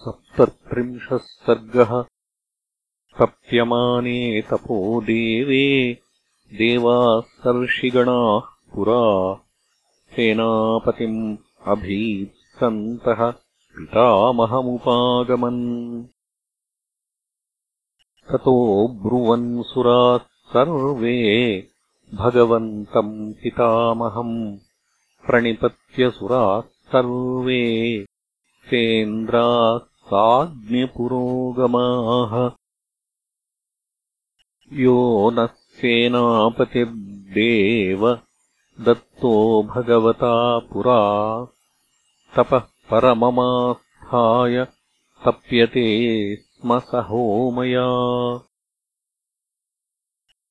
[0.00, 2.02] सप्तत्रिंशः सर्गः
[3.18, 5.92] तप्यमाने तपो देवे
[6.52, 9.34] देवाः सर्षिगणाः पुरा।
[10.16, 11.36] सेनापतिम्
[11.66, 13.30] अभीत्सन्तः
[13.76, 14.44] पितामहमुपागमन्।
[18.32, 21.58] ततो ब्रुवन्सुराः सर्वे
[22.14, 24.58] भगवन्तम् पितामहम्
[25.26, 28.04] प्रणिपत्यसुराः सर्वे।
[28.70, 32.50] सेन्द्राः साज्ञपुरोगमाः
[34.72, 38.20] यो नः सेनापतिर्देव
[38.80, 41.46] दत्तो भगवता पुरा।
[42.36, 44.66] तपः परममास्थाय
[45.24, 47.88] तप्यते स्म सहोमया।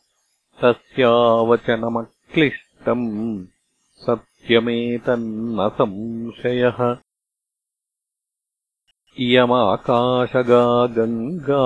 [0.64, 3.45] तस्यावचनमक्लिष्टम्
[3.95, 6.97] सत्यमेतन्न संशयः
[9.20, 11.66] इयमाकाशगा गङ्गा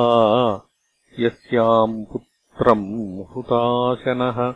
[1.20, 4.56] यस्याम् पुत्रम् हुताशनः।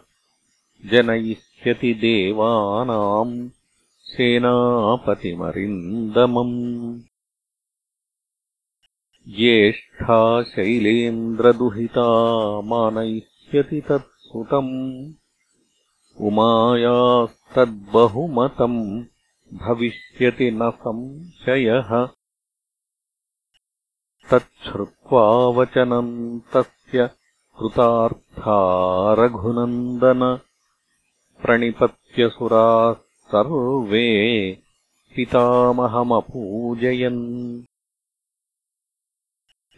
[0.86, 3.50] जनयिष्यति देवानाम्
[4.02, 7.02] सेनापतिमरिन्दमम्।
[9.30, 12.08] ज्येष्ठा शैलेन्द्रदुहिता
[12.62, 13.82] मानयिष्यति
[14.34, 15.14] तत्सुतम्
[16.22, 19.04] उमायास्तद्बहुमतम्
[19.58, 22.10] भविष्यति न संशयः।
[24.32, 27.10] तच्छ्रुत्वा वचनम् तस्य
[27.60, 30.40] कृतार्था रघुनन्दन।
[31.42, 34.58] प्रणिपत्यसुराः सर्वे
[35.16, 37.64] पितामहमपूजयन्।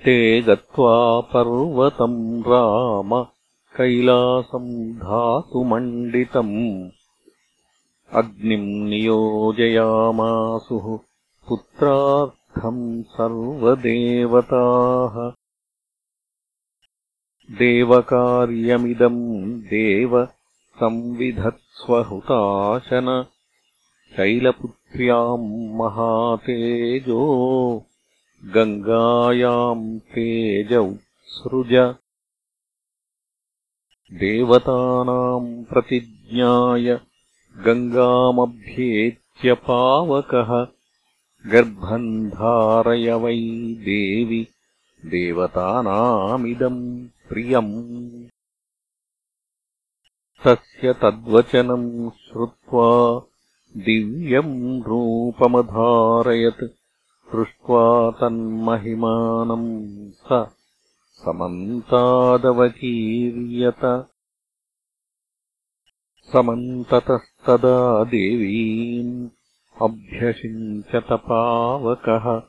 [0.06, 3.35] ते गत्वा पर्वतम् राम
[3.78, 6.90] कैलासम् धातुमण्डितम्
[8.14, 11.00] अग्निम् नियोजयामासुः
[11.50, 15.32] पुत्रार्थम् सर्वदेवताः।
[17.58, 20.28] देवकार्यमिदम् देव
[20.76, 23.26] संविधत्स्वहुताशन।
[24.16, 27.22] शैलपुत्र्याम् महातेजो।
[28.46, 31.96] गङ्गायाम् तेज उत्सृज
[34.14, 37.00] देवतानाम् प्रतिज्ञाय
[37.66, 40.68] गङ्गामभ्येत्य पावकः
[41.52, 43.38] गर्भम् धारय वै
[43.88, 44.48] देवि
[45.06, 48.30] देवतानामिदम् प्रियम्।
[50.46, 53.22] तस्य तद्वचनम् श्रुत्वा
[53.78, 56.64] दिव्यम् रूपमधारयत्
[57.36, 60.55] दृष्ट्वा तन्महिमानम् स
[61.18, 64.08] समन्तादवकीर्यत।
[66.34, 69.30] समन्ततस्तदा देवीम्
[69.82, 72.42] अभ्यषिञ्चतपावकः।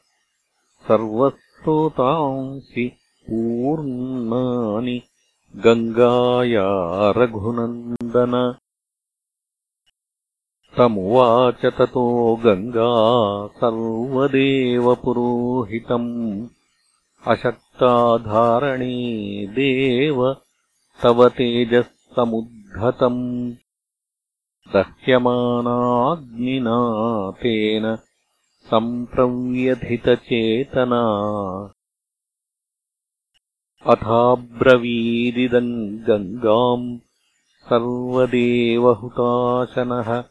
[0.88, 2.92] सर्वस्रोतांसि
[3.30, 5.02] पूर्णानि
[5.56, 6.66] गङ्गाया
[7.10, 8.54] रघुनन्दन
[10.78, 16.46] तमुवाच ततो गङ्गा सर्वदेवपुरोहितम्
[17.76, 20.36] अशक्ताधारणे देव
[21.02, 23.52] तव तेजः समुद्धतम्
[24.74, 27.98] दह्यमानाग्निना तेन
[28.70, 31.02] सम्प्रव्यथितचेतना।
[33.86, 36.98] अथाब्रवीदिदम् गङ्गाम्
[37.70, 40.24] सर्वदेवहुताशनः।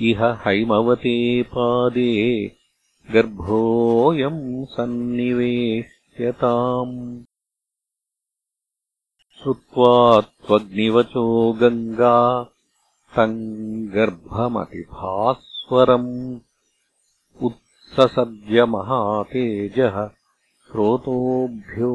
[0.00, 2.52] इह हैमवते पादे
[3.10, 4.66] गर्भोऽयम्
[6.18, 6.94] सन्निवेश्यताम्
[9.38, 12.18] श्रुत्वा त्वग्निवचो गङ्गा
[13.16, 16.10] तम् गर्भमतिभास्वरम्
[17.42, 19.96] उत्ससर्जमहातेजः
[20.66, 21.94] श्रोतोभ्यो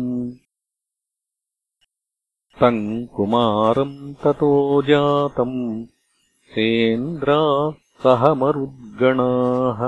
[2.61, 2.81] तम्
[3.17, 4.53] कुमारम् ततो
[4.89, 5.61] जातम्
[6.55, 7.39] सेन्द्रा
[8.03, 9.81] सह मरुद्गणाः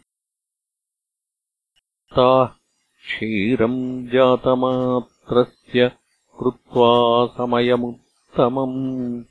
[2.16, 5.92] ताः क्षीरम् जातमात्रस्य
[6.40, 6.90] कृत्वा
[7.26, 9.24] समयमुत्तमम्।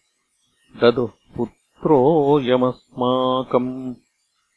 [0.81, 3.95] ददुः पुत्रोऽयमस्माकम्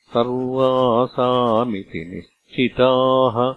[0.08, 3.54] सर्वासामिति निश्चिताः।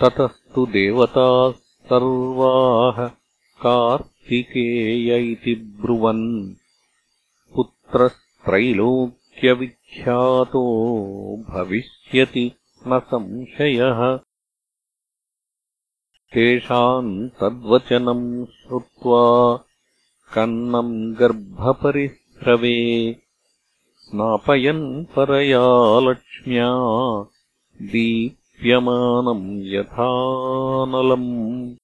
[0.00, 1.52] ततस्तु देवताः
[1.86, 3.10] सर्वाः
[3.62, 6.54] कार्तिकेय इति ब्रुवन्
[8.40, 10.62] पुत्रस्त्रैलोक्यविख्यातो
[11.50, 12.52] भविष्यति
[12.86, 14.20] न संशयः।
[16.32, 19.64] तेषाम् तद्वचनम् श्रुत्वा
[20.34, 23.16] कन्नम् गर्भपरिस्रवे
[23.96, 26.70] स्नापयन् परया लक्ष्म्या
[27.82, 31.76] दीप्यमानम् यथानलम्।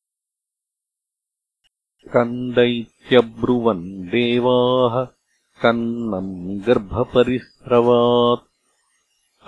[2.08, 5.15] कन्दैत्यब्रुवन् देवाः
[5.62, 8.44] कन्नम् गर्भपरिस्रवात्।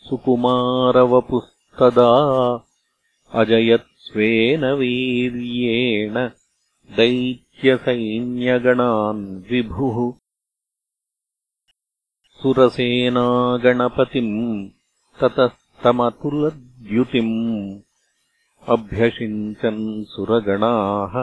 [0.06, 2.08] सुकुमारवपुस्तदा
[3.42, 6.16] अजयत्स्वेन वीर्येण
[6.98, 9.22] दैत्यसैन्यगणान्
[9.52, 9.98] विभुः।
[12.40, 14.34] सुरसेनागणपतिम्
[15.20, 17.38] ततस्तमतुलद्युतिम्
[18.74, 21.14] अभ्यषिञ्चन् सुरगणाः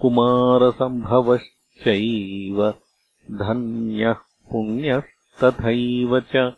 [0.00, 2.74] कुमारसम्भवश्चैव
[3.30, 4.16] धन्यः
[4.50, 6.52] पुण्यस्तथैव च।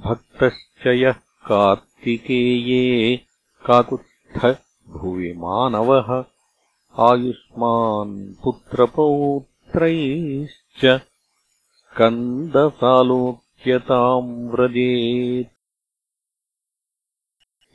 [0.00, 1.14] भक्तश्च यः
[1.48, 3.20] कार्तिकेये
[3.66, 6.24] काकुत्थ भुवि मानवः
[6.98, 10.84] आयुष्मान् पुत्रपौत्रैश्च
[11.80, 15.52] स्कन्दसालोक्यताम् व्रजेत्।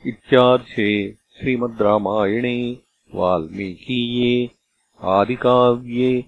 [0.06, 0.90] इत्यार्षे
[1.36, 2.58] श्रीमद् रामायणे
[3.14, 4.50] वाल्मीकीये
[5.00, 6.24] आदिकाव्ये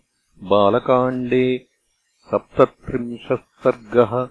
[0.52, 1.46] बालकाण्डे
[2.30, 4.26] सप्तत्रिंशः सर्गः